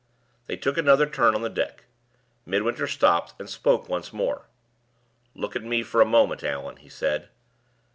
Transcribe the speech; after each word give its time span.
They 0.47 0.55
took 0.57 0.79
another 0.79 1.05
turn 1.05 1.35
on 1.35 1.43
the 1.43 1.47
deck. 1.51 1.83
Midwinter 2.43 2.87
stopped, 2.87 3.35
and 3.37 3.47
spoke 3.47 3.87
once 3.87 4.11
more. 4.11 4.47
"Look 5.35 5.55
at 5.55 5.61
me 5.63 5.83
for 5.83 6.01
a 6.01 6.05
moment, 6.05 6.43
Allan," 6.43 6.77
he 6.77 6.89
said. 6.89 7.29